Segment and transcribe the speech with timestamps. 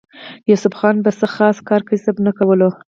[0.49, 2.69] يوسف خان به څۀ خاص کار کسب نۀ کولو